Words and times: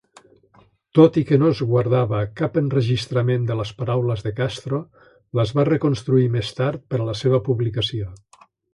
Tot 0.99 1.19
i 1.21 1.23
que 1.31 1.37
no 1.43 1.51
es 1.55 1.61
guardava 1.71 2.21
cap 2.39 2.57
enregistrament 2.63 3.45
de 3.51 3.59
les 3.61 3.75
paraules 3.83 4.27
de 4.31 4.35
Castro, 4.41 4.83
les 5.41 5.55
va 5.61 5.69
reconstruir 5.73 6.29
més 6.41 6.55
tard 6.65 6.87
per 6.93 7.05
a 7.05 7.07
la 7.13 7.21
seva 7.25 7.47
publicació. 7.53 8.15